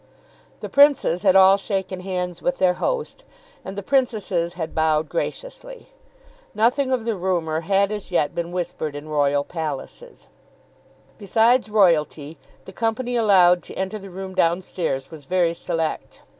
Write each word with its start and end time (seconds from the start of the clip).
The 0.61 0.67
Princes 0.67 1.21
had 1.21 1.35
all 1.35 1.57
shaken 1.57 1.99
hands 1.99 2.41
with 2.41 2.57
their 2.57 2.73
host, 2.81 3.23
and 3.63 3.77
the 3.77 3.83
Princesses 3.83 4.53
had 4.53 4.73
bowed 4.73 5.07
graciously. 5.09 5.89
Nothing 6.55 6.91
of 6.91 7.05
the 7.05 7.15
rumour 7.15 7.59
had 7.61 7.91
as 7.91 8.09
yet 8.09 8.33
been 8.33 8.51
whispered 8.51 8.95
in 8.95 9.07
royal 9.07 9.43
palaces. 9.43 10.25
Besides 11.19 11.69
royalty 11.69 12.39
the 12.65 12.73
company 12.73 13.15
allowed 13.15 13.61
to 13.61 13.75
enter 13.75 13.99
the 13.99 14.09
room 14.09 14.33
downstairs 14.33 15.11
was 15.11 15.25
very 15.25 15.53
select. 15.53 16.21